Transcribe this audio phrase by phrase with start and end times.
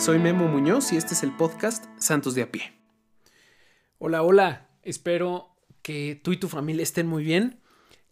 [0.00, 2.72] Soy Memo Muñoz y este es el podcast Santos de a pie.
[3.98, 4.70] Hola, hola.
[4.82, 7.60] Espero que tú y tu familia estén muy bien.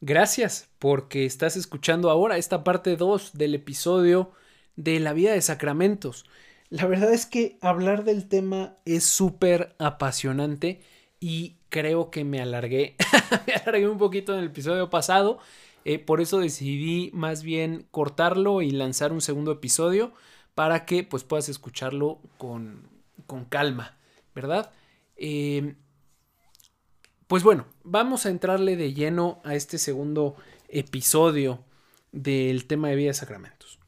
[0.02, 4.33] Gracias porque estás escuchando ahora esta parte 2 del episodio
[4.77, 6.27] de la vida de sacramentos.
[6.69, 10.83] La verdad es que hablar del tema es súper apasionante
[11.20, 12.97] y creo que me alargué.
[13.47, 15.39] me alargué un poquito en el episodio pasado.
[15.86, 20.12] Eh, por eso decidí más bien cortarlo y lanzar un segundo episodio
[20.59, 22.83] para que pues puedas escucharlo con,
[23.29, 23.97] con calma,
[24.35, 24.73] ¿verdad?
[25.15, 25.77] Eh,
[27.29, 30.34] pues bueno, vamos a entrarle de lleno a este segundo
[30.67, 31.62] episodio
[32.11, 33.78] del tema de vida de sacramentos.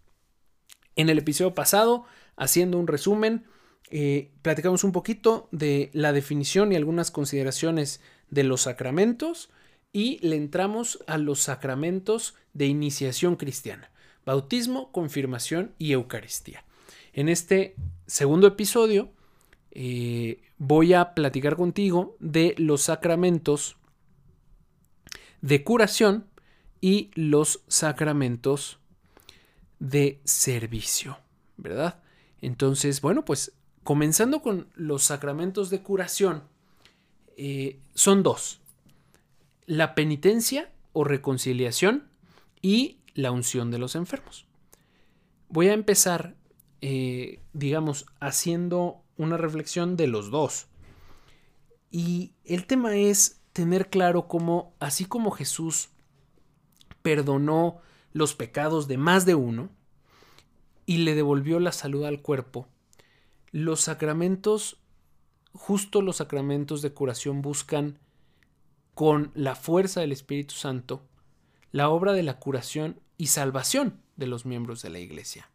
[0.94, 2.04] En el episodio pasado,
[2.36, 3.46] haciendo un resumen,
[3.90, 9.50] eh, platicamos un poquito de la definición y algunas consideraciones de los sacramentos
[9.92, 13.90] y le entramos a los sacramentos de iniciación cristiana
[14.24, 16.64] bautismo, confirmación y Eucaristía.
[17.12, 17.74] En este
[18.06, 19.10] segundo episodio
[19.72, 23.76] eh, voy a platicar contigo de los sacramentos
[25.40, 26.26] de curación
[26.80, 28.78] y los sacramentos
[29.78, 31.18] de servicio,
[31.56, 32.00] ¿verdad?
[32.40, 33.52] Entonces, bueno, pues
[33.84, 36.44] comenzando con los sacramentos de curación,
[37.36, 38.60] eh, son dos,
[39.66, 42.08] la penitencia o reconciliación
[42.60, 44.46] y la unción de los enfermos.
[45.48, 46.36] Voy a empezar,
[46.80, 50.68] eh, digamos, haciendo una reflexión de los dos.
[51.90, 55.90] Y el tema es tener claro cómo, así como Jesús
[57.02, 57.80] perdonó
[58.12, 59.70] los pecados de más de uno
[60.86, 62.68] y le devolvió la salud al cuerpo,
[63.52, 64.80] los sacramentos,
[65.52, 67.98] justo los sacramentos de curación buscan
[68.94, 71.02] con la fuerza del Espíritu Santo
[71.72, 75.50] la obra de la curación y salvación de los miembros de la iglesia.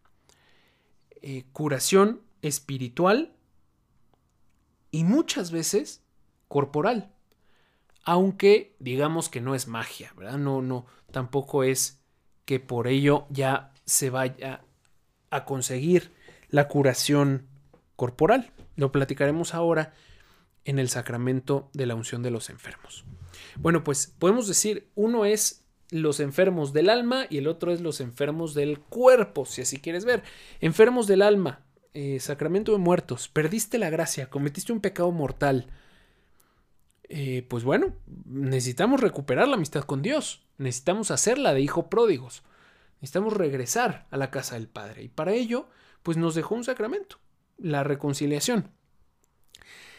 [1.22, 3.34] Eh, curación espiritual
[4.92, 6.04] y muchas veces
[6.48, 7.12] corporal.
[8.04, 10.38] Aunque digamos que no es magia, ¿verdad?
[10.38, 12.00] No, no, tampoco es
[12.46, 14.64] que por ello ya se vaya
[15.32, 16.14] a conseguir
[16.50, 17.48] la curación
[17.96, 18.52] corporal.
[18.76, 19.94] Lo platicaremos ahora
[20.66, 23.06] en el sacramento de la unción de los enfermos.
[23.58, 28.02] Bueno, pues podemos decir, uno es los enfermos del alma y el otro es los
[28.02, 30.24] enfermos del cuerpo, si así quieres ver.
[30.60, 35.68] Enfermos del alma, eh, sacramento de muertos, perdiste la gracia, cometiste un pecado mortal.
[37.08, 37.94] Eh, pues bueno,
[38.26, 42.44] necesitamos recuperar la amistad con Dios, necesitamos hacerla de hijo pródigos,
[43.00, 45.70] necesitamos regresar a la casa del Padre y para ello,
[46.02, 47.20] pues nos dejó un sacramento,
[47.58, 48.72] la reconciliación.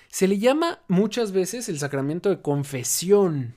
[0.09, 3.55] Se le llama muchas veces el sacramento de confesión,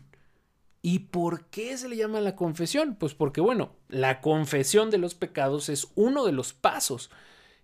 [0.82, 2.96] ¿Y por qué se le llama la confesión?
[2.96, 7.12] Pues porque, bueno, la confesión de los pecados es uno de los pasos.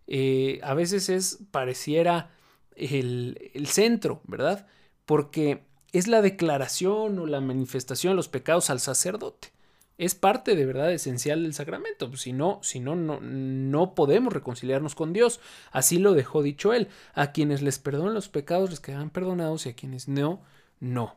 [0.08, 2.32] Eh, a veces es, pareciera
[2.76, 4.68] el, el centro, ¿verdad?
[5.06, 9.54] Porque es la declaración o la manifestación de los pecados al sacerdote.
[9.98, 12.10] Es parte de verdad esencial del sacramento.
[12.10, 15.40] Pues si no, si no, no, no podemos reconciliarnos con Dios.
[15.72, 16.90] Así lo dejó dicho él.
[17.14, 20.42] A quienes les perdonan los pecados les quedan perdonados y a quienes no,
[20.82, 21.16] no.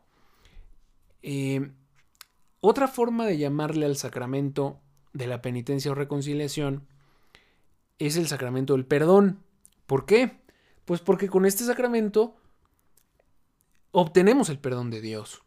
[1.22, 1.72] Eh,
[2.60, 4.80] otra forma de llamarle al sacramento
[5.12, 6.86] de la penitencia o reconciliación
[7.98, 9.42] es el sacramento del perdón.
[9.86, 10.41] ¿Por qué?
[10.84, 12.36] Pues porque con este sacramento
[13.92, 15.42] obtenemos el perdón de Dios.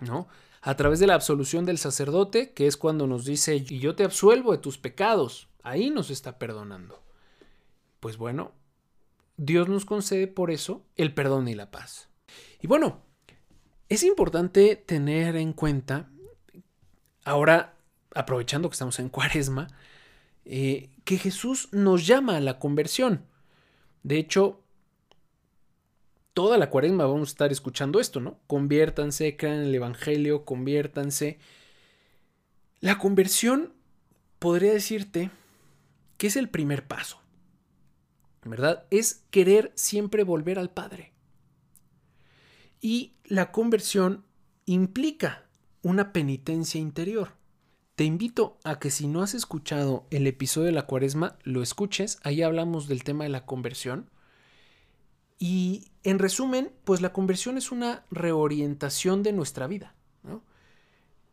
[0.00, 0.28] ¿No?
[0.60, 4.04] A través de la absolución del sacerdote, que es cuando nos dice, y yo te
[4.04, 7.02] absuelvo de tus pecados, ahí nos está perdonando.
[8.00, 8.52] Pues bueno,
[9.36, 12.08] Dios nos concede por eso el perdón y la paz.
[12.60, 13.02] Y bueno,
[13.88, 16.10] es importante tener en cuenta,
[17.24, 17.74] ahora
[18.14, 19.68] aprovechando que estamos en cuaresma,
[20.44, 23.24] eh, que Jesús nos llama a la conversión.
[24.02, 24.60] De hecho,
[26.32, 28.38] toda la cuaresma vamos a estar escuchando esto, ¿no?
[28.46, 31.38] Conviértanse, crean el Evangelio, conviértanse.
[32.80, 33.72] La conversión
[34.38, 35.30] podría decirte
[36.16, 37.20] que es el primer paso,
[38.44, 38.84] ¿verdad?
[38.90, 41.12] Es querer siempre volver al Padre.
[42.80, 44.24] Y la conversión
[44.66, 45.46] implica
[45.82, 47.32] una penitencia interior.
[47.94, 52.20] Te invito a que si no has escuchado el episodio de la cuaresma, lo escuches.
[52.22, 54.08] Ahí hablamos del tema de la conversión.
[55.38, 59.94] Y en resumen, pues la conversión es una reorientación de nuestra vida.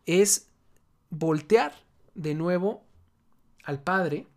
[0.06, 0.50] Es
[1.10, 1.74] voltear
[2.14, 2.86] de nuevo
[3.64, 4.28] al Padre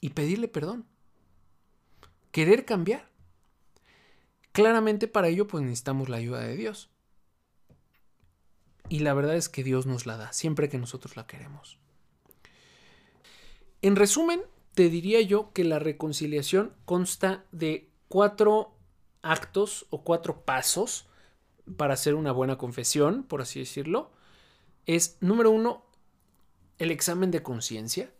[0.00, 0.86] y pedirle perdón.
[2.30, 3.09] Querer cambiar.
[4.52, 6.90] Claramente para ello pues necesitamos la ayuda de Dios.
[8.88, 11.78] Y la verdad es que Dios nos la da siempre que nosotros la queremos.
[13.82, 14.42] En resumen,
[14.74, 18.74] te diría yo que la reconciliación consta de cuatro
[19.22, 21.06] actos o cuatro pasos
[21.76, 24.10] para hacer una buena confesión, por así decirlo.
[24.86, 25.84] Es, número uno,
[26.78, 28.12] el examen de conciencia.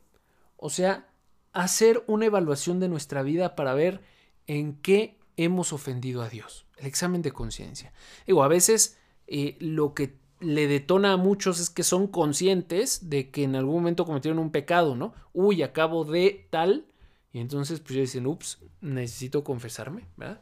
[0.56, 1.09] O sea,
[1.53, 4.03] hacer una evaluación de nuestra vida para ver
[4.47, 6.67] en qué hemos ofendido a Dios.
[6.77, 7.93] El examen de conciencia.
[8.27, 13.31] Digo, a veces eh, lo que le detona a muchos es que son conscientes de
[13.31, 15.15] que en algún momento cometieron un pecado, ¿no?
[15.33, 16.87] Uy, acabo de tal.
[17.33, 20.41] Y entonces pues ya dicen, ups, necesito confesarme, ¿verdad?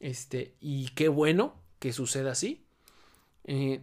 [0.00, 2.64] Este, y qué bueno que suceda así.
[3.44, 3.80] Eh,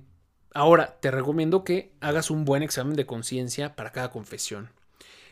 [0.53, 4.69] ahora, te recomiendo que hagas un buen examen de conciencia para cada confesión.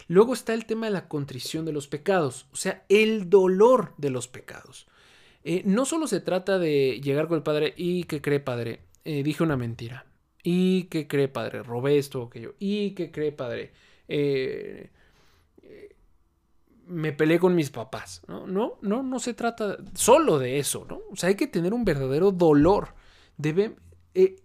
[0.08, 4.10] Luego está el tema de la contrición de los pecados, o sea, el dolor de
[4.10, 4.88] los pecados.
[5.44, 9.24] Eh, no solo se trata de llegar con el padre y que cree padre, eh,
[9.24, 10.06] dije una mentira.
[10.44, 11.64] ¿Y qué cree, padre?
[11.64, 12.56] Robé esto o aquello.
[12.60, 13.74] ¿Y qué cree, padre?
[14.08, 14.90] Eh,
[16.88, 18.22] me peleé con mis papás.
[18.28, 18.48] ¿no?
[18.48, 21.02] no, no, no se trata solo de eso, ¿no?
[21.12, 22.96] O sea, hay que tener un verdadero dolor.
[23.38, 23.76] Debe,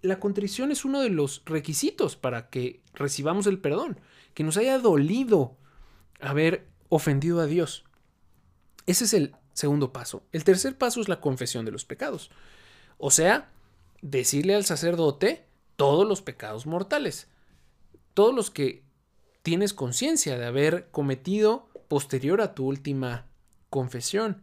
[0.02, 3.98] la contrición es uno de los requisitos para que recibamos el perdón.
[4.34, 5.56] Que nos haya dolido
[6.20, 7.84] haber ofendido a Dios.
[8.86, 10.22] Ese es el segundo paso.
[10.32, 12.30] El tercer paso es la confesión de los pecados.
[12.98, 13.50] O sea,
[14.02, 17.28] decirle al sacerdote, todos los pecados mortales,
[18.12, 18.84] todos los que
[19.42, 23.28] tienes conciencia de haber cometido posterior a tu última
[23.70, 24.42] confesión.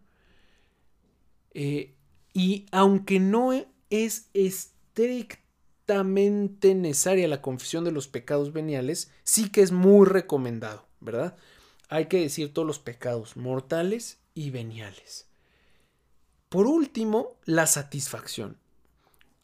[1.54, 1.94] Eh,
[2.34, 3.52] y aunque no
[3.92, 11.36] es estrictamente necesaria la confesión de los pecados veniales, sí que es muy recomendado, ¿verdad?
[11.90, 15.28] Hay que decir todos los pecados mortales y veniales.
[16.50, 18.58] Por último, la satisfacción.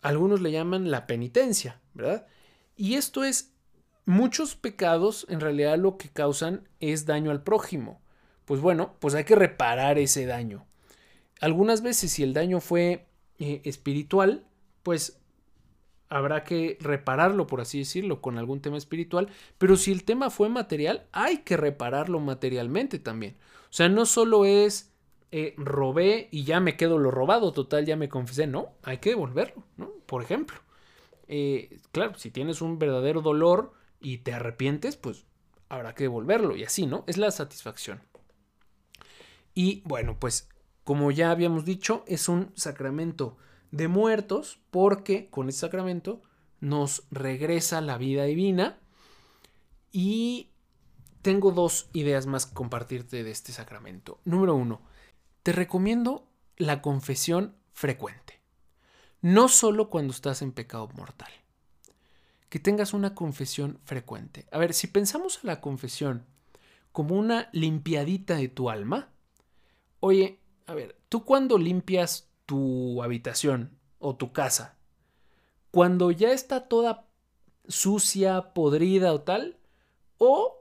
[0.01, 2.27] Algunos le llaman la penitencia, ¿verdad?
[2.75, 3.51] Y esto es,
[4.05, 8.01] muchos pecados en realidad lo que causan es daño al prójimo.
[8.45, 10.65] Pues bueno, pues hay que reparar ese daño.
[11.41, 13.07] Algunas veces si el daño fue
[13.37, 14.45] eh, espiritual,
[14.83, 15.19] pues
[16.09, 20.49] habrá que repararlo, por así decirlo, con algún tema espiritual, pero si el tema fue
[20.49, 23.35] material, hay que repararlo materialmente también.
[23.69, 24.91] O sea, no solo es
[25.31, 28.47] eh, robé y ya me quedo lo robado, total, ya me confesé.
[28.47, 29.91] No, hay que devolverlo, ¿no?
[30.05, 30.57] Por ejemplo.
[31.27, 35.25] Eh, claro, si tienes un verdadero dolor y te arrepientes, pues
[35.69, 37.03] habrá que devolverlo y así, ¿no?
[37.05, 38.01] Es la satisfacción.
[39.53, 40.49] Y bueno, pues
[40.83, 43.37] como ya habíamos dicho, es un sacramento
[43.69, 46.21] de muertos porque con ese sacramento
[46.59, 48.79] nos regresa la vida divina
[49.91, 50.49] y
[51.21, 54.19] tengo dos ideas más que compartirte de este sacramento.
[54.25, 54.81] Número uno,
[55.43, 56.27] te recomiendo
[56.57, 58.39] la confesión frecuente.
[59.21, 61.31] No solo cuando estás en pecado mortal.
[62.49, 64.47] Que tengas una confesión frecuente.
[64.51, 66.25] A ver, si pensamos en la confesión
[66.91, 69.09] como una limpiadita de tu alma,
[69.99, 74.77] oye, a ver, tú cuando limpias tu habitación o tu casa,
[75.71, 77.07] cuando ya está toda
[77.67, 79.59] sucia, podrida o tal,
[80.17, 80.58] o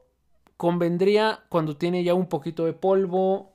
[0.59, 3.53] convendría cuando tiene ya un poquito de polvo,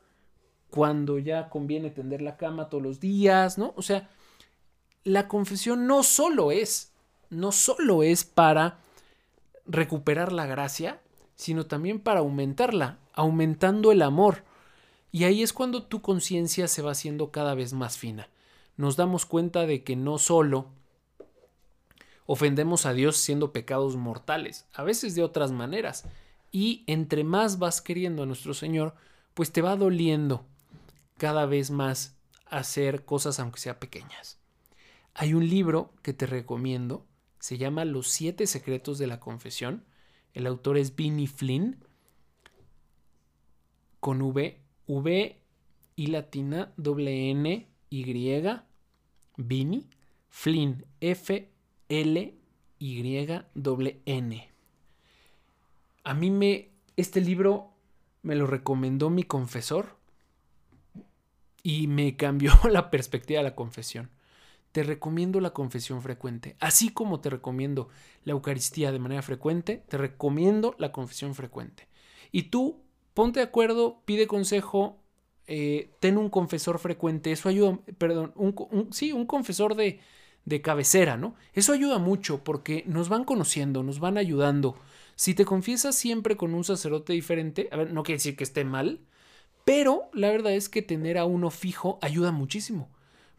[0.72, 3.74] cuando ya conviene tender la cama todos los días, ¿no?
[3.76, 4.10] O sea,
[5.04, 6.94] la confesión no solo es,
[7.30, 8.80] no solo es para
[9.68, 11.02] recuperar la gracia,
[11.36, 14.46] sino también para aumentarla, aumentando el amor.
[15.12, 18.30] Y ahí es cuando tu conciencia se va haciendo cada vez más fina.
[18.78, 20.68] Nos damos cuenta de que no solo
[22.26, 26.06] ofendemos a Dios siendo pecados mortales, a veces de otras maneras.
[26.54, 28.94] Y entre más vas queriendo a nuestro Señor,
[29.34, 30.46] pues te va doliendo
[31.18, 34.40] cada vez más hacer cosas aunque sea pequeñas.
[35.16, 37.08] Hay un libro que te recomiendo,
[37.40, 39.84] se llama Los siete secretos de la confesión.
[40.36, 41.84] El autor es Vinnie Flynn,
[44.00, 45.42] con V, V
[45.96, 48.04] y latina, doble N, Y,
[49.38, 49.88] Vinnie,
[50.30, 51.52] Flynn, F,
[51.90, 52.36] L,
[52.78, 54.53] Y, doble N.
[56.04, 57.74] A mí me, este libro
[58.22, 59.98] me lo recomendó mi confesor
[61.62, 64.10] y me cambió la perspectiva de la confesión.
[64.72, 67.90] Te recomiendo la confesión frecuente, así como te recomiendo
[68.24, 71.88] la Eucaristía de manera frecuente, te recomiendo la confesión frecuente.
[72.32, 72.82] Y tú
[73.14, 74.98] ponte de acuerdo, pide consejo,
[75.46, 80.00] eh, ten un confesor frecuente, eso ayuda, perdón, un, sí, un confesor de,
[80.46, 81.36] de cabecera, ¿no?
[81.54, 84.76] Eso ayuda mucho porque nos van conociendo, nos van ayudando.
[85.16, 88.66] Si te confiesas siempre con un sacerdote diferente, a ver, no quiere decir que esté
[88.66, 89.00] mal,
[89.66, 92.90] pero la verdad es que tener a uno fijo ayuda muchísimo,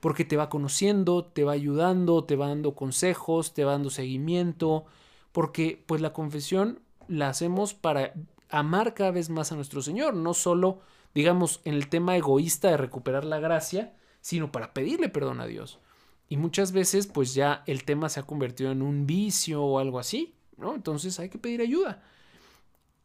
[0.00, 4.86] porque te va conociendo, te va ayudando, te va dando consejos, te va dando seguimiento,
[5.32, 8.14] porque pues la confesión la hacemos para
[8.48, 10.80] amar cada vez más a nuestro Señor, no solo,
[11.14, 15.80] digamos, en el tema egoísta de recuperar la gracia, sino para pedirle perdón a Dios.
[16.28, 19.98] Y muchas veces, pues ya el tema se ha convertido en un vicio o algo
[19.98, 20.74] así, ¿no?
[20.74, 22.02] Entonces hay que pedir ayuda.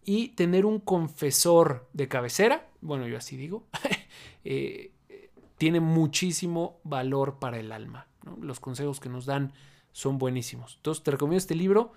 [0.04, 3.68] Y tener un confesor de cabecera, bueno, yo así digo,
[4.44, 4.94] eh,
[5.58, 8.08] tiene muchísimo valor para el alma.
[8.42, 9.54] Los consejos que nos dan
[9.92, 10.78] son buenísimos.
[10.78, 11.94] Entonces te recomiendo este libro,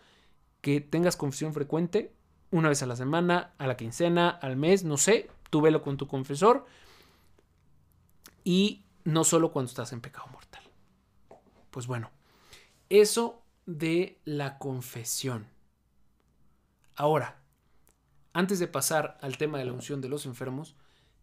[0.60, 2.12] que tengas confesión frecuente,
[2.50, 5.96] una vez a la semana, a la quincena, al mes, no sé, tú velo con
[5.96, 6.66] tu confesor
[8.44, 10.62] y no solo cuando estás en pecado mortal.
[11.70, 12.10] Pues bueno,
[12.88, 15.46] eso de la confesión.
[16.94, 17.42] Ahora,
[18.32, 20.74] antes de pasar al tema de la unción de los enfermos,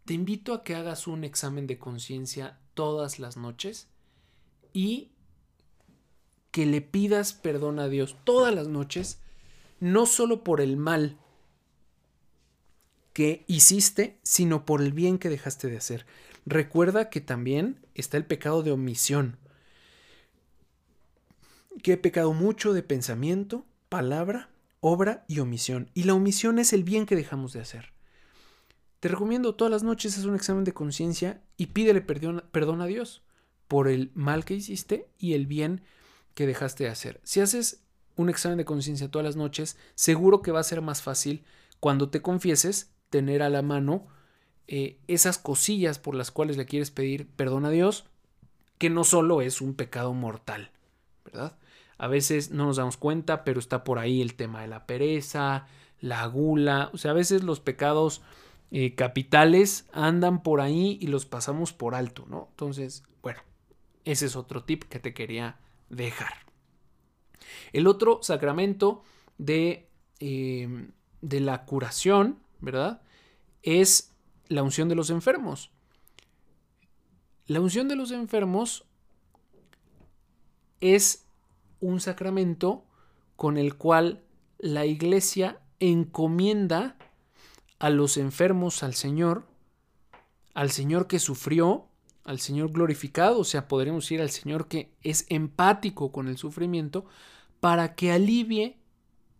[0.04, 3.88] te invito a que hagas un examen de conciencia todas las noches
[4.72, 5.10] y
[6.50, 9.20] que le pidas perdón a Dios todas las noches,
[9.78, 11.16] no solo por el mal
[13.12, 16.06] que hiciste, sino por el bien que dejaste de hacer.
[16.46, 19.36] Recuerda que también está el pecado de omisión,
[21.80, 25.90] que he pecado mucho de pensamiento, palabra, obra y omisión.
[25.94, 27.92] Y la omisión es el bien que dejamos de hacer.
[29.00, 33.22] Te recomiendo todas las noches haz un examen de conciencia y pídele perdón, a Dios
[33.66, 35.82] por el mal que hiciste y el bien
[36.34, 37.20] que dejaste de hacer.
[37.24, 37.82] Si haces
[38.16, 41.44] un examen de conciencia todas las noches, seguro que va a ser más fácil
[41.78, 44.06] cuando te confieses tener a la mano
[44.66, 48.04] eh, esas cosillas por las cuales le quieres pedir perdón a Dios,
[48.76, 50.70] que no solo es un pecado mortal,
[51.24, 51.56] ¿verdad?
[52.00, 55.66] A veces no nos damos cuenta, pero está por ahí el tema de la pereza,
[56.00, 58.22] la gula, o sea, a veces los pecados
[58.70, 62.48] eh, capitales andan por ahí y los pasamos por alto, ¿no?
[62.52, 63.42] Entonces, bueno,
[64.06, 65.58] ese es otro tip que te quería
[65.90, 66.32] dejar.
[67.74, 69.02] El otro sacramento
[69.36, 69.86] de,
[70.20, 73.02] em, de la curación, ¿verdad?
[73.62, 74.14] Es
[74.48, 75.70] la unción de los enfermos.
[77.46, 78.86] La unción de los enfermos
[80.80, 81.26] es
[81.80, 82.84] un sacramento
[83.36, 84.22] con el cual
[84.58, 86.96] la iglesia encomienda
[87.78, 89.46] a los enfermos al Señor,
[90.54, 91.86] al Señor que sufrió,
[92.24, 97.06] al Señor glorificado, o sea, podremos ir al Señor que es empático con el sufrimiento,
[97.60, 98.78] para que alivie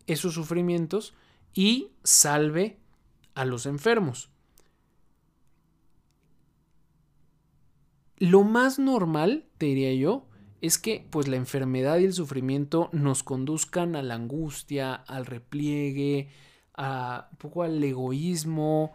[0.07, 1.15] esos sufrimientos
[1.55, 2.79] y salve
[3.35, 4.31] a los enfermos.
[8.17, 10.27] Lo más normal, diría yo,
[10.61, 16.29] es que pues la enfermedad y el sufrimiento nos conduzcan a la angustia, al repliegue,
[16.75, 18.93] a un poco al egoísmo,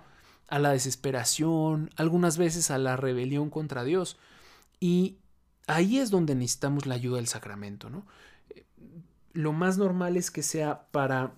[0.47, 4.17] a la desesperación, algunas veces a la rebelión contra Dios.
[4.79, 5.17] Y
[5.67, 8.05] ahí es donde necesitamos la ayuda del sacramento, ¿no?
[9.33, 11.33] Lo más normal es que sea para,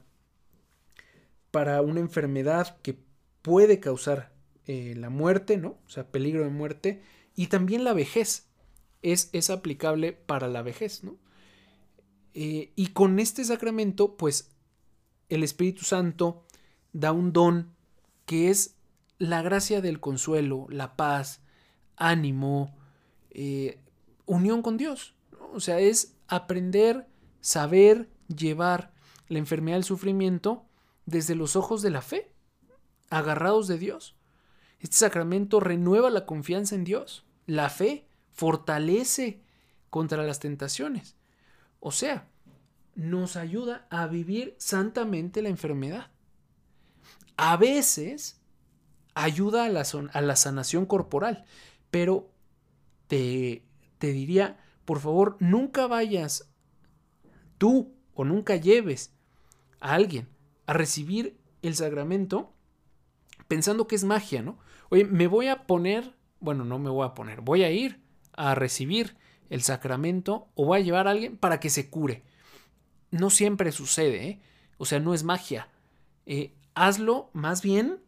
[1.52, 3.00] para una enfermedad que
[3.42, 4.34] puede causar
[4.66, 5.80] eh, la muerte, ¿no?
[5.86, 7.02] O sea, peligro de muerte,
[7.36, 8.47] y también la vejez.
[9.12, 11.18] Es, es aplicable para la vejez, ¿no?
[12.34, 14.52] Eh, y con este sacramento, pues
[15.30, 16.46] el Espíritu Santo
[16.94, 17.74] da un don
[18.26, 18.76] que es
[19.18, 21.42] la gracia del consuelo, la paz,
[21.96, 22.78] ánimo,
[23.32, 23.80] eh,
[24.26, 25.16] unión con Dios.
[25.54, 27.08] O sea, es aprender,
[27.42, 28.94] saber llevar
[29.28, 30.66] la enfermedad del sufrimiento
[31.06, 32.32] desde los ojos de la fe,
[33.10, 34.16] agarrados de Dios.
[34.80, 37.26] Este sacramento renueva la confianza en Dios.
[37.46, 38.07] La fe
[38.38, 39.42] fortalece
[39.90, 41.16] contra las tentaciones.
[41.80, 42.28] O sea,
[42.96, 46.12] nos ayuda a vivir santamente la enfermedad.
[47.36, 48.40] A veces
[49.16, 51.46] ayuda a la, sanación corporal,
[51.90, 52.30] pero
[53.08, 53.64] te,
[53.98, 56.48] te diría, por favor, nunca vayas
[57.58, 59.14] tú o nunca lleves
[59.80, 60.28] a alguien
[60.68, 62.54] a recibir el sacramento
[63.48, 64.60] pensando que es magia, ¿no?
[64.90, 68.07] Oye, me voy a poner, bueno, no me voy a poner, voy a ir
[68.38, 69.18] a recibir
[69.50, 72.24] el sacramento o voy a llevar a alguien para que se cure.
[73.12, 74.40] No siempre sucede, ¿eh?
[74.78, 75.70] O sea, no es magia.
[76.26, 78.00] Eh, hazlo más bien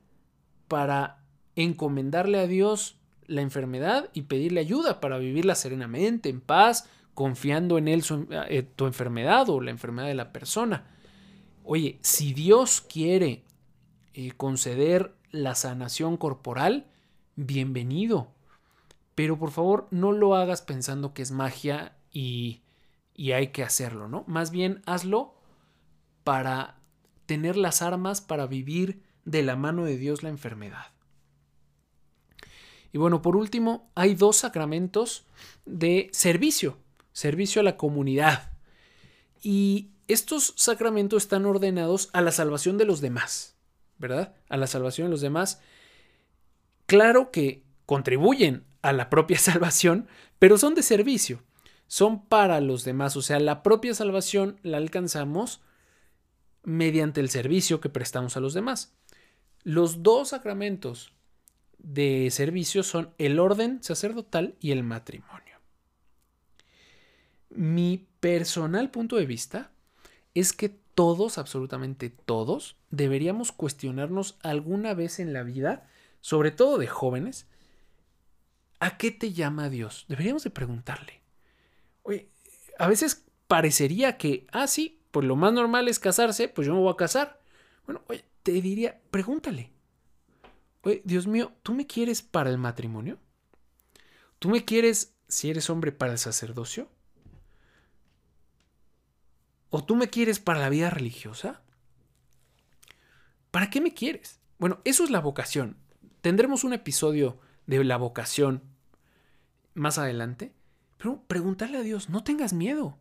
[0.67, 1.23] para
[1.55, 7.87] encomendarle a Dios la enfermedad y pedirle ayuda para vivirla serenamente, en paz, confiando en
[7.87, 8.03] Él
[8.49, 10.85] eh, tu enfermedad o la enfermedad de la persona.
[11.63, 13.43] Oye, si Dios quiere
[14.37, 16.87] conceder la sanación corporal,
[17.35, 18.31] bienvenido.
[19.19, 22.61] Pero por favor, no lo hagas pensando que es magia y,
[23.13, 24.23] y hay que hacerlo, ¿no?
[24.27, 25.35] Más bien hazlo
[26.23, 26.79] para
[27.25, 30.85] tener las armas para vivir de la mano de Dios la enfermedad.
[32.93, 35.25] Y bueno, por último, hay dos sacramentos
[35.65, 36.77] de servicio,
[37.11, 38.53] servicio a la comunidad.
[39.43, 43.57] Y estos sacramentos están ordenados a la salvación de los demás.
[43.97, 44.33] ¿verdad?
[44.47, 45.59] A la salvación de los demás.
[46.85, 50.07] Claro que contribuyen a la propia salvación,
[50.39, 51.43] pero son de servicio,
[51.87, 55.61] son para los demás, o sea, la propia salvación la alcanzamos
[56.63, 58.93] mediante el servicio que prestamos a los demás.
[59.63, 61.13] Los dos sacramentos
[61.79, 65.57] de servicio son el orden sacerdotal y el matrimonio.
[67.49, 69.71] Mi personal punto de vista
[70.35, 75.87] es que todos, absolutamente todos, deberíamos cuestionarnos alguna vez en la vida,
[76.21, 77.47] sobre todo de jóvenes,
[78.79, 80.05] ¿a qué te llama Dios?
[80.07, 81.21] Deberíamos de preguntarle.
[82.03, 82.29] Oye,
[82.77, 86.79] a veces parecería que, ah, sí, pues lo más normal es casarse, pues yo me
[86.79, 87.41] voy a casar.
[87.85, 89.71] Bueno, oye, te diría, pregúntale.
[90.83, 93.19] Oye, Dios mío, ¿tú me quieres para el matrimonio?
[94.39, 96.89] ¿Tú me quieres, si eres hombre, para el sacerdocio?
[99.69, 101.61] ¿O tú me quieres para la vida religiosa?
[103.51, 104.39] ¿Para qué me quieres?
[104.57, 105.77] Bueno, eso es la vocación.
[106.21, 108.63] Tendremos un episodio de la vocación
[109.73, 110.53] más adelante.
[110.97, 112.97] Pero preguntarle a Dios, no tengas miedo.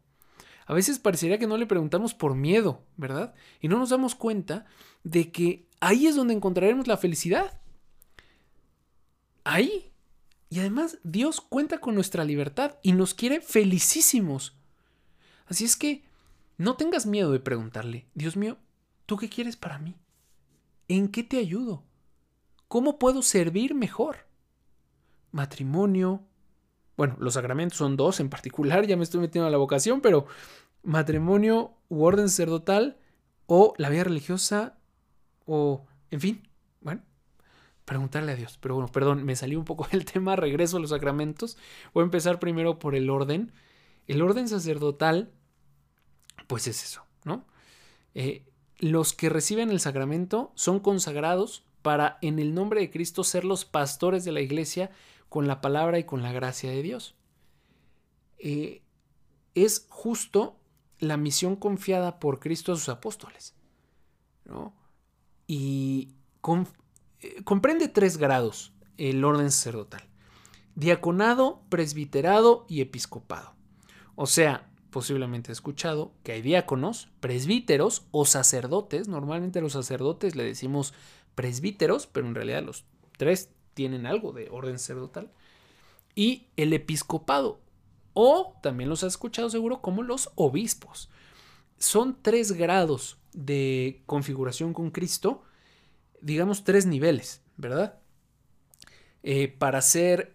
[0.66, 3.34] A veces parecería que no le preguntamos por miedo, ¿verdad?
[3.60, 4.66] Y no nos damos cuenta
[5.02, 7.60] de que ahí es donde encontraremos la felicidad.
[9.44, 9.92] Ahí.
[10.50, 14.56] Y además Dios cuenta con nuestra libertad y nos quiere felicísimos.
[15.46, 16.04] Así es que
[16.58, 18.58] no tengas miedo de preguntarle, Dios mío,
[19.06, 19.96] ¿tú qué quieres para mí?
[20.88, 21.84] ¿En qué te ayudo?
[22.68, 24.26] ¿Cómo puedo servir mejor?
[25.32, 26.27] Matrimonio.
[26.98, 30.26] Bueno, los sacramentos son dos en particular, ya me estoy metiendo a la vocación, pero
[30.82, 32.98] matrimonio u orden sacerdotal
[33.46, 34.76] o la vida religiosa
[35.46, 36.48] o, en fin,
[36.82, 37.00] bueno,
[37.87, 38.58] preguntarle a Dios.
[38.61, 41.56] Pero bueno, perdón, me salió un poco el tema, regreso a los sacramentos.
[41.94, 43.52] Voy a empezar primero por el orden.
[44.06, 45.30] El orden sacerdotal
[46.48, 47.46] pues es eso, ¿no?
[48.14, 48.44] Eh,
[48.78, 53.64] los que reciben el sacramento son consagrados para, en el nombre de Cristo, ser los
[53.64, 54.90] pastores de la iglesia
[55.28, 57.14] con la palabra y con la gracia de Dios.
[58.38, 58.82] Eh,
[59.54, 60.58] es justo
[60.98, 63.54] la misión confiada por Cristo a sus apóstoles.
[65.46, 66.14] Y
[67.20, 70.02] eh, comprende tres grados el orden sacerdotal.
[70.74, 73.54] Diaconado, presbiterado y episcopado.
[74.14, 79.08] O sea, posiblemente escuchado que hay diáconos, presbíteros o sacerdotes.
[79.08, 80.94] Normalmente los sacerdotes le decimos
[81.34, 82.84] presbíteros, pero en realidad los
[83.16, 85.30] tres tienen algo de orden sacerdotal.
[86.16, 87.60] Y el episcopado,
[88.12, 91.08] o también los has escuchado seguro como los obispos.
[91.78, 95.44] Son tres grados de configuración con Cristo,
[96.20, 98.00] digamos tres niveles, ¿verdad?
[99.22, 100.34] Eh, para ser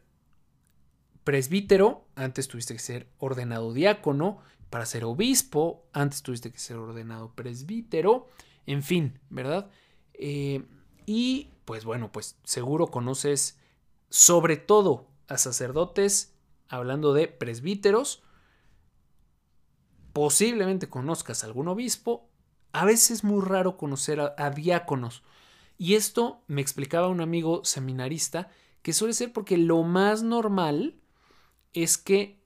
[1.25, 7.33] presbítero, antes tuviste que ser ordenado diácono, para ser obispo, antes tuviste que ser ordenado
[7.35, 8.29] presbítero,
[8.65, 9.69] en fin, ¿verdad?
[10.13, 10.63] Eh,
[11.05, 13.59] y pues bueno, pues seguro conoces
[14.09, 16.33] sobre todo a sacerdotes,
[16.67, 18.23] hablando de presbíteros,
[20.13, 22.29] posiblemente conozcas a algún obispo,
[22.71, 25.23] a veces es muy raro conocer a diáconos.
[25.77, 28.49] Y esto me explicaba un amigo seminarista
[28.81, 30.99] que suele ser porque lo más normal
[31.73, 32.42] es que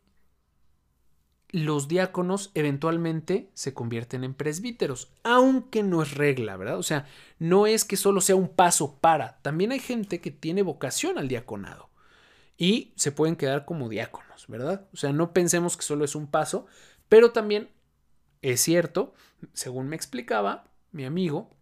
[1.50, 6.78] los diáconos eventualmente se convierten en presbíteros, aunque no es regla, ¿verdad?
[6.78, 7.08] O sea,
[7.40, 11.28] no es que solo sea un paso para, también hay gente que tiene vocación al
[11.28, 11.90] diaconado
[12.58, 14.88] y se pueden quedar como diáconos, ¿verdad?
[14.94, 16.66] O sea, no pensemos que solo es un paso,
[17.08, 17.70] pero también
[18.42, 19.14] es cierto,
[19.54, 21.56] según me explicaba mi amigo,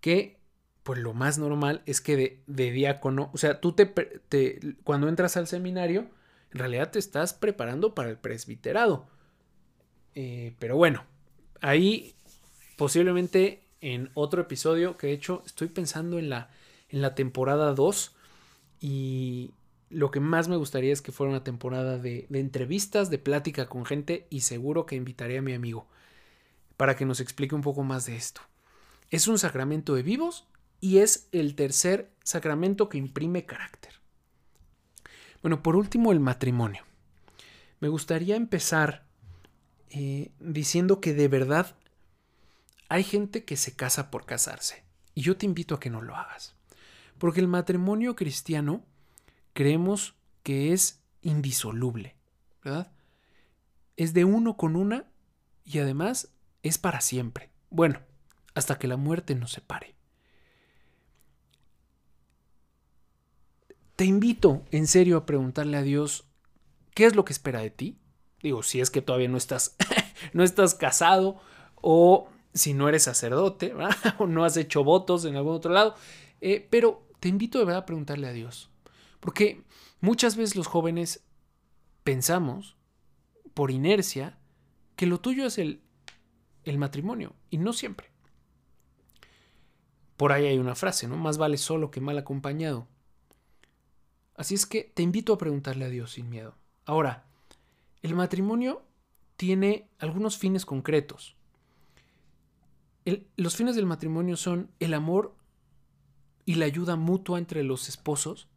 [0.00, 0.40] que
[0.82, 5.36] pues lo más normal es que de, diácono, o sea, tú te, te, cuando entras
[5.36, 6.08] al seminario,
[6.52, 9.06] en realidad te estás preparando para el presbiterado.
[10.14, 11.04] Eh, pero bueno,
[11.60, 12.14] ahí
[12.76, 16.50] posiblemente en otro episodio, que de hecho estoy pensando en la,
[16.88, 18.14] en la temporada 2
[18.80, 19.52] y
[19.90, 23.68] lo que más me gustaría es que fuera una temporada de, de entrevistas, de plática
[23.68, 25.86] con gente y seguro que invitaré a mi amigo
[26.76, 28.40] para que nos explique un poco más de esto.
[29.10, 30.46] Es un sacramento de vivos
[30.80, 33.81] y es el tercer sacramento que imprime carácter.
[35.42, 36.84] Bueno, por último, el matrimonio.
[37.80, 39.04] Me gustaría empezar
[39.90, 41.74] eh, diciendo que de verdad
[42.88, 44.84] hay gente que se casa por casarse.
[45.14, 46.54] Y yo te invito a que no lo hagas.
[47.18, 48.84] Porque el matrimonio cristiano
[49.52, 52.16] creemos que es indisoluble,
[52.64, 52.92] ¿verdad?
[53.96, 55.06] Es de uno con una
[55.64, 56.28] y además
[56.62, 57.50] es para siempre.
[57.70, 58.00] Bueno,
[58.54, 59.94] hasta que la muerte nos separe.
[63.96, 66.26] Te invito en serio a preguntarle a Dios
[66.94, 67.98] qué es lo que espera de ti.
[68.42, 69.76] Digo, si es que todavía no estás,
[70.32, 71.40] no estás casado
[71.76, 73.74] o si no eres sacerdote,
[74.18, 75.94] o no has hecho votos en algún otro lado.
[76.40, 78.70] Eh, pero te invito de verdad a preguntarle a Dios.
[79.20, 79.62] Porque
[80.00, 81.24] muchas veces los jóvenes
[82.02, 82.76] pensamos,
[83.54, 84.38] por inercia,
[84.96, 85.82] que lo tuyo es el,
[86.64, 88.10] el matrimonio, y no siempre.
[90.16, 91.16] Por ahí hay una frase, ¿no?
[91.16, 92.88] Más vale solo que mal acompañado.
[94.42, 96.56] Así es que te invito a preguntarle a Dios sin miedo.
[96.84, 97.26] Ahora,
[98.02, 98.82] el matrimonio
[99.36, 101.36] tiene algunos fines concretos.
[103.36, 105.36] los fines del matrimonio son el amor
[106.44, 108.48] y la ayuda mutua entre los esposos,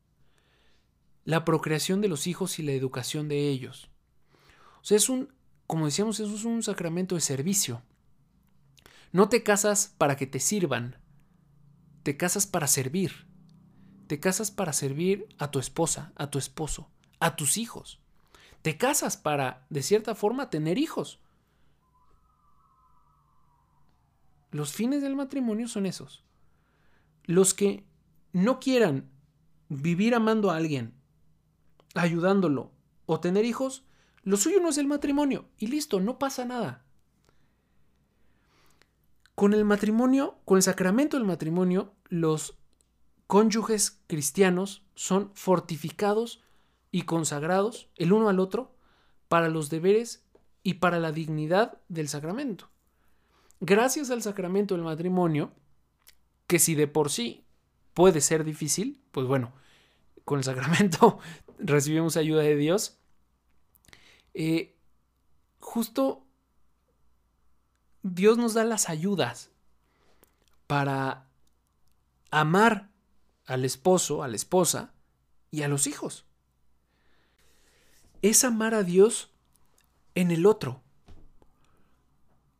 [1.23, 3.91] la procreación de los hijos y la educación de ellos.
[4.81, 5.35] O sea, es un,
[5.67, 7.83] como decíamos, eso es un sacramento de servicio.
[9.11, 10.95] No te casas para que te sirvan,
[12.01, 13.34] te casas para servir.
[14.07, 16.89] Te casas para servir a tu esposa, a tu esposo,
[17.19, 17.99] a tus hijos.
[18.61, 21.19] Te casas para, de cierta forma, tener hijos.
[24.51, 26.23] Los fines del matrimonio son esos.
[27.23, 27.83] Los que
[28.31, 29.09] no quieran
[29.69, 30.93] vivir amando a alguien,
[31.95, 32.71] ayudándolo
[33.05, 33.85] o tener hijos,
[34.23, 35.49] lo suyo no es el matrimonio.
[35.57, 36.83] Y listo, no pasa nada.
[39.33, 42.57] Con el matrimonio, con el sacramento del matrimonio, los
[43.27, 46.41] cónyuges cristianos son fortificados
[46.91, 48.75] y consagrados el uno al otro
[49.27, 50.23] para los deberes
[50.63, 52.69] y para la dignidad del sacramento.
[53.59, 55.51] Gracias al sacramento del matrimonio,
[56.47, 57.45] que si de por sí
[57.93, 59.53] puede ser difícil, pues bueno,
[60.23, 61.19] con el sacramento
[61.59, 62.97] recibimos ayuda de Dios.
[64.33, 64.75] Eh,
[65.59, 66.25] justo
[68.03, 69.49] Dios nos da las ayudas
[70.67, 71.27] para
[72.31, 72.94] amar
[73.45, 74.93] al esposo, a la esposa
[75.51, 76.25] y a los hijos.
[78.21, 79.31] Es amar a Dios
[80.15, 80.81] en el otro.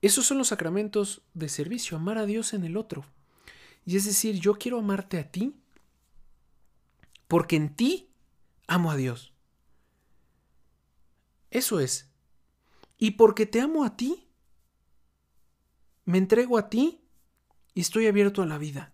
[0.01, 3.05] Esos son los sacramentos de servicio, amar a Dios en el otro.
[3.85, 5.55] Y es decir, yo quiero amarte a ti
[7.27, 8.09] porque en ti
[8.67, 9.33] amo a Dios.
[11.49, 12.09] Eso es.
[12.97, 14.27] Y porque te amo a ti,
[16.05, 17.01] me entrego a ti
[17.73, 18.93] y estoy abierto a la vida.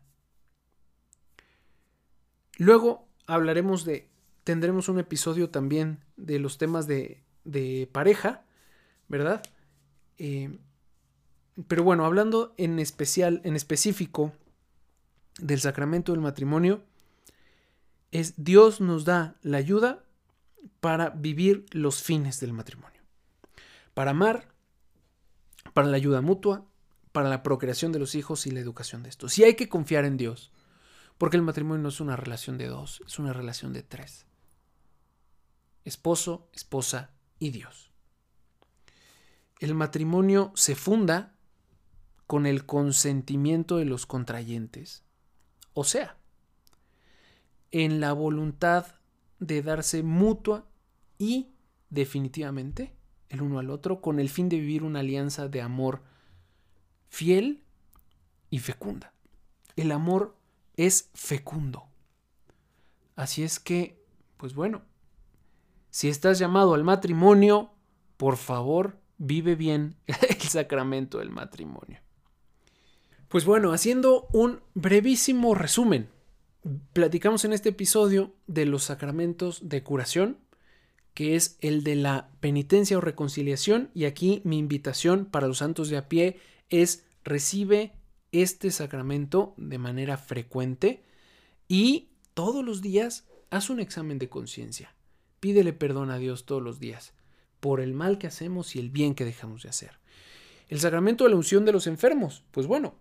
[2.62, 4.08] Luego hablaremos de,
[4.43, 8.45] tendremos un episodio también de los temas de, de pareja,
[9.08, 9.41] ¿verdad?
[10.19, 10.60] Eh,
[11.67, 14.32] pero bueno, hablando en especial, en específico
[15.39, 16.84] del sacramento del matrimonio,
[18.12, 20.04] es Dios nos da la ayuda
[20.82, 23.02] para vivir los fines del matrimonio.
[23.95, 24.50] Para amar,
[25.74, 26.63] para la ayuda mutua,
[27.12, 29.39] para la procreación de los hijos y la educación de estos.
[29.39, 30.52] Y hay que confiar en Dios,
[31.22, 34.26] porque el matrimonio no es una relación de dos, es una relación de tres.
[35.86, 37.92] Esposo, esposa y Dios.
[39.60, 41.36] El matrimonio se funda
[42.26, 45.04] con el consentimiento de los contrayentes,
[45.76, 46.18] o sea,
[47.70, 48.88] en la voluntad
[49.38, 50.66] de darse mutua
[51.20, 51.52] y
[51.92, 52.96] definitivamente
[53.30, 56.02] el uno al otro con el fin de vivir una alianza de amor
[57.10, 57.64] fiel
[58.50, 59.14] y fecunda.
[59.76, 60.40] El amor
[60.86, 61.84] es fecundo.
[63.15, 64.04] Así es que,
[64.38, 64.82] pues bueno,
[65.89, 67.72] si estás llamado al matrimonio,
[68.17, 72.00] por favor, vive bien el sacramento del matrimonio.
[73.28, 76.10] Pues bueno, haciendo un brevísimo resumen,
[76.94, 80.38] platicamos en este episodio de los sacramentos de curación,
[81.13, 85.89] que es el de la penitencia o reconciliación, y aquí mi invitación para los santos
[85.89, 86.39] de a pie
[86.70, 87.94] es recibe
[88.32, 91.04] este sacramento de manera frecuente
[91.67, 94.96] y todos los días haz un examen de conciencia.
[95.39, 97.13] Pídele perdón a Dios todos los días
[97.60, 100.00] por el mal que hacemos y el bien que dejamos de hacer.
[100.67, 102.96] El sacramento de la unción de los enfermos, pues bueno,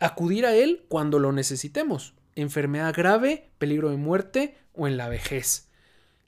[0.00, 5.68] acudir a él cuando lo necesitemos, enfermedad grave, peligro de muerte o en la vejez.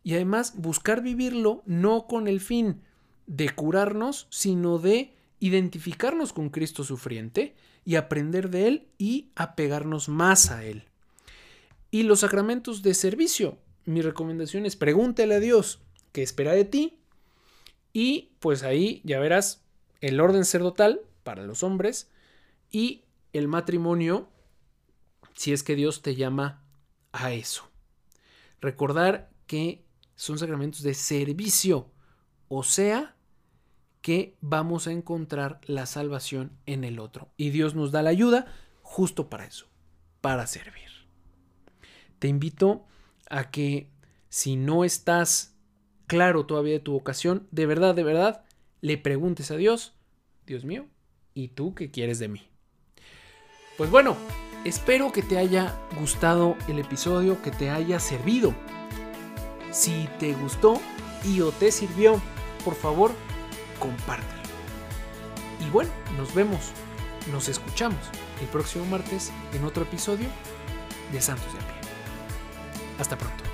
[0.02, 2.82] Y además buscar vivirlo no con el fin
[3.26, 10.50] de curarnos, sino de identificarnos con Cristo sufriente y aprender de Él y apegarnos más
[10.50, 10.84] a Él.
[11.90, 13.58] Y los sacramentos de servicio.
[13.84, 15.80] Mi recomendación es pregúntele a Dios
[16.12, 16.98] qué espera de ti
[17.92, 19.62] y pues ahí ya verás
[20.00, 22.08] el orden sacerdotal para los hombres
[22.70, 24.28] y el matrimonio
[25.34, 26.62] si es que Dios te llama
[27.12, 27.68] a eso.
[28.60, 31.90] Recordar que son sacramentos de servicio,
[32.48, 33.13] o sea,
[34.04, 37.32] que vamos a encontrar la salvación en el otro.
[37.38, 38.44] Y Dios nos da la ayuda
[38.82, 39.66] justo para eso,
[40.20, 40.90] para servir.
[42.18, 42.84] Te invito
[43.30, 43.88] a que
[44.28, 45.56] si no estás
[46.06, 48.44] claro todavía de tu vocación, de verdad, de verdad,
[48.82, 49.94] le preguntes a Dios,
[50.44, 50.86] Dios mío,
[51.36, 52.48] ¿Y tú qué quieres de mí?
[53.76, 54.16] Pues bueno,
[54.64, 58.54] espero que te haya gustado el episodio, que te haya servido.
[59.72, 60.80] Si te gustó
[61.24, 62.22] y o te sirvió,
[62.64, 63.10] por favor,
[63.74, 64.42] compártelo.
[65.60, 66.70] Y bueno, nos vemos,
[67.32, 68.00] nos escuchamos
[68.40, 70.28] el próximo martes en otro episodio
[71.12, 71.90] de Santos de a pie.
[72.98, 73.53] Hasta pronto.